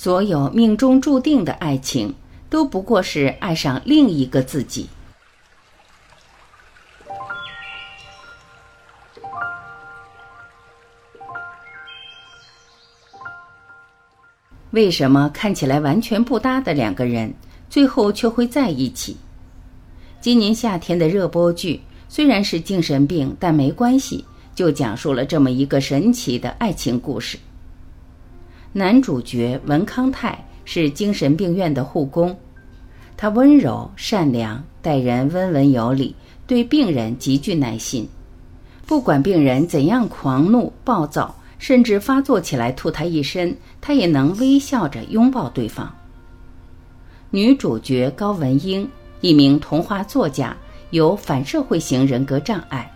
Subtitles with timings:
[0.00, 2.14] 所有命中注定的爱情，
[2.48, 4.88] 都不过是爱上另一个自己。
[14.70, 17.34] 为什么看起来完全不搭的两个人，
[17.68, 19.16] 最后却会在一起？
[20.20, 24.24] 今年夏天的热播剧虽然是精神病，但没关系，
[24.54, 27.36] 就讲述了这么一个神奇的爱情故事。
[28.72, 32.36] 男主角文康泰是精神病院的护工，
[33.16, 36.14] 他温柔善良，待人温文有礼，
[36.46, 38.08] 对病人极具耐心。
[38.86, 41.34] 不管病人怎样狂怒暴躁。
[41.60, 45.92] 甚至发作起来吐他一身，他也能微笑着拥抱对方。
[47.30, 48.88] 女主角高文英，
[49.20, 50.56] 一名童话作家，
[50.90, 52.88] 有反社会型人格障碍，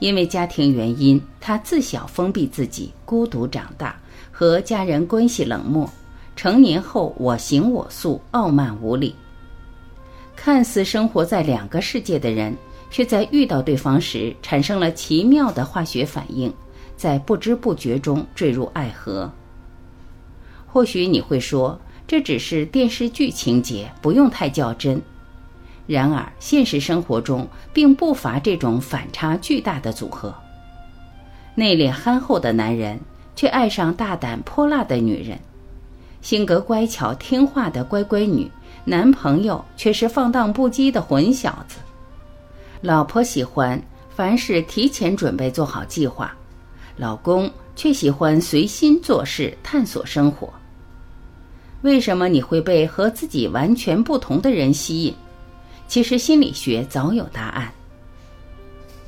[0.00, 3.94] 因为家庭原因，她自小封闭自己，孤独长大，
[4.36, 5.88] 和家人关系冷漠。
[6.34, 9.14] 成年后我行我素，傲慢无礼。
[10.34, 12.52] 看似生活在两个世界的人，
[12.90, 16.52] 却在遇到对方时产生了奇妙的化学反应。
[16.96, 19.30] 在不知不觉中坠入爱河。
[20.66, 25.00] 或许你会说，这只是电视剧情节，不用太较真。
[25.86, 30.34] 然而，现实生活中并不乏这种反差巨大的组合：
[31.54, 32.98] 内敛憨厚的男人
[33.36, 35.38] 却爱上大胆泼辣的女人，
[36.22, 38.50] 性格乖巧听话的乖乖女，
[38.84, 41.78] 男朋友却是放荡不羁的混小子。
[42.80, 43.80] 老婆喜欢
[44.14, 46.34] 凡事提前准备，做好计划。
[46.96, 50.48] 老公却喜欢随心做事、探索生活。
[51.82, 55.14] 为什么你会被和自己完全不同的人吸引？
[55.88, 57.70] 其实心理学早有答案。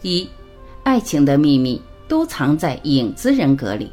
[0.02, 0.28] 一，
[0.82, 3.90] 爱情的秘密都藏在影子人格里。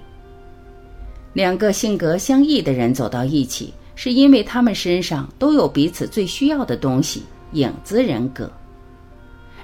[1.33, 8.49] 两个性格相异的人走到一起，是因为他们身上都有彼此最需要的东西——影子人格。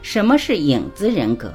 [0.01, 1.53] 什么是影子人格？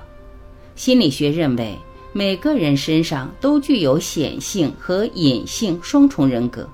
[0.77, 1.77] 心理学认为。
[2.17, 6.65] 每个人身上都具有显性和隐性双重人格。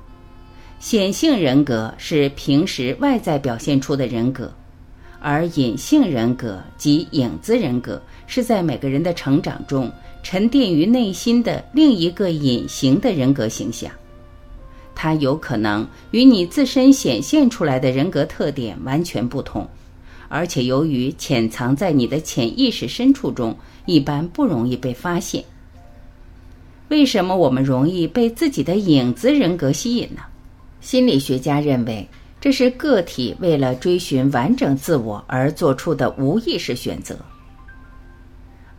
[0.81, 4.53] 显性人格是平时外在表现出的人格，
[5.19, 9.91] 而隐性人格及影子人格是在每个人的成长中
[10.23, 13.91] 沉淀于内心的另一个隐形的人格形象。
[14.95, 19.69] 它有可能与你自身显现出来的人格特点完全不同，
[20.29, 23.57] 而且由于潜藏在你的潜意识深处中。
[23.87, 25.43] 一般不容易被发现。
[26.89, 30.21] 为什么我们容易被自己的影子人格吸引呢？
[30.81, 32.07] 心理学家认为，
[32.41, 37.17] 这是个体为了追寻完整自我而做出的无意识选择。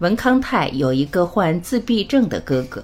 [0.02, 2.84] 文康泰有一个患自闭症的哥哥，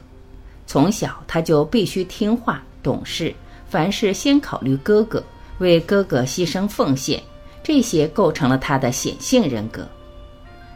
[0.67, 3.33] 从小他就必须听话懂事，
[3.67, 5.23] 凡事先考虑哥哥，
[5.57, 7.19] 为哥哥牺牲奉献，
[7.63, 9.88] 这些构成了他的显性人格。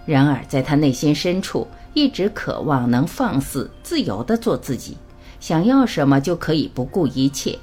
[0.04, 4.98] 然而，在他内心深处，一直渴望能放肆、自由地做自己，
[5.40, 7.56] 想要什么就可以不顾一切。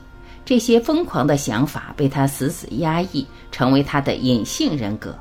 [0.45, 5.13] 这些疯狂的想法被他死死压抑，成为他的隐性人格。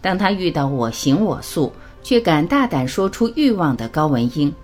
[0.00, 1.70] 当他遇到我行我素，
[2.06, 4.54] 却敢大胆说出欲望的高文英，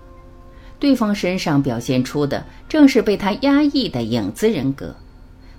[0.79, 4.95] 对方身上表现出的正是被他压抑的影子人格，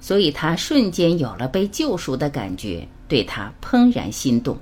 [0.00, 4.56] 所以他瞬间有了被救赎的感觉，对他怦然心动。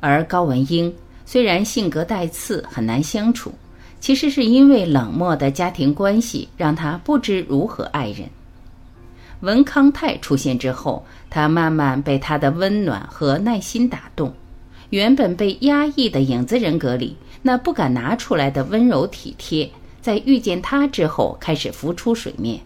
[0.00, 0.90] 而高文英
[1.26, 3.52] 虽然性格带刺，很难相处，
[4.00, 8.26] 其实是因为冷漠的家庭关系让他不知如何爱人。
[9.40, 14.32] 文康泰出现之后，他慢慢被他的温暖和耐心打动，
[14.92, 19.66] 原本被压抑的影子人格里那不敢拿出来的温柔体贴，
[20.02, 22.60] 在遇见他之后开始浮出水面。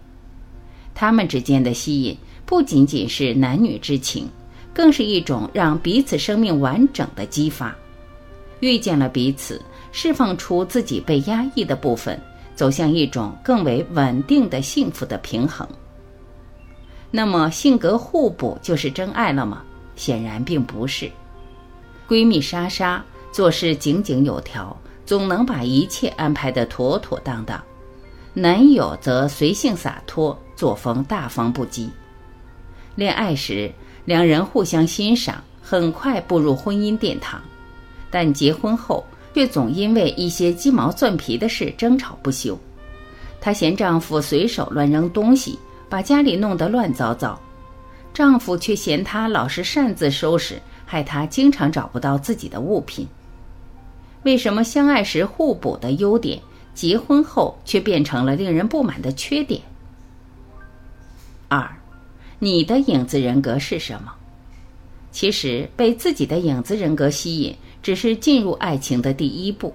[0.92, 4.28] 他们之间的吸引不仅仅是男女之情。
[4.75, 7.75] 更是一种让彼此生命完整的激发，
[8.60, 9.59] 遇见了彼此，
[9.91, 12.20] 释放出自己被压抑的部分，
[12.54, 15.66] 走向一种更为稳定的幸福的平衡。
[17.10, 19.62] 那么，性格互补就是真爱了吗？
[19.95, 21.10] 显然并不是。
[22.08, 27.58] 闺蜜莎莎做事井井有条，总能把一切安排得妥妥当当；
[28.32, 31.88] 男友则随性洒脱，作风大方不羁。
[32.94, 33.72] 恋爱时。
[34.06, 37.42] 两人互相欣赏，很快步入婚姻殿堂，
[38.09, 39.04] 但结婚后
[39.34, 42.56] 却总因为一些鸡毛蒜皮的事争吵不休。
[43.41, 47.36] 她嫌丈夫随手乱扔东西，把家里弄得乱糟糟；
[48.14, 53.06] 丈夫却嫌她老是擅自收拾，害他经常找不到自己的物品。
[54.22, 56.41] 为什么相爱时互补的优点，
[56.74, 59.60] 结婚后却变成了令人不满的缺点？
[61.48, 61.68] 二，
[62.38, 64.12] 你的影子人格是什么？
[65.12, 69.72] 其实，被自己的影子人格吸引，只是进入爱情的第一步。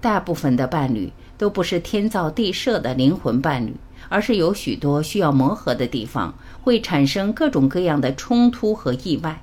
[0.00, 3.76] 大部分的伴侣都不是天造地设的灵魂伴侣，
[4.08, 9.38] 而是有许多需要磨合的地方，会产生各种各样的冲突和意外。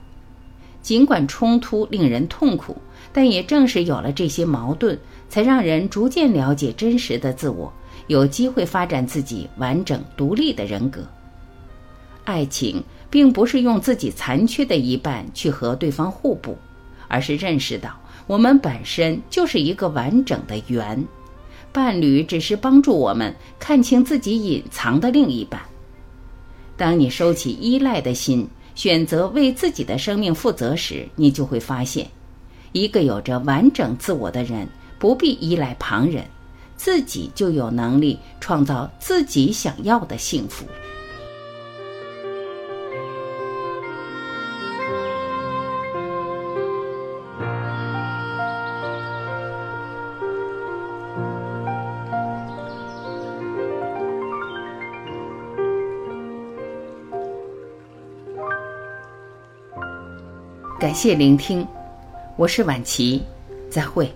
[0.88, 2.74] 尽管冲突令人痛苦，
[3.12, 4.98] 但也正是有了这些矛盾，
[5.28, 7.70] 才让人逐渐了解真实的自我，
[8.08, 11.02] 有机会发展自己完整独立的人格。
[12.24, 12.82] 爱情。
[13.10, 16.58] 并不是用自己残缺的一半去和对方互补，
[17.08, 17.98] 而是认识到
[18.28, 21.02] 我们本身就是一个完整的圆，
[21.72, 25.62] 伴侣只是帮助我们看清自己隐藏的另一半。
[26.76, 28.46] 当你收起依赖的心，
[28.78, 32.08] 选择为自己的生命负责时，你就会发现，
[32.74, 34.70] 一个有着完整自我的人
[35.00, 36.24] 不必依赖旁人，
[36.76, 40.64] 自己就有能力创造自己想要的幸福。
[60.80, 61.68] 感谢聆听，
[62.36, 63.24] 我是晚琪，
[63.68, 64.14] 再会。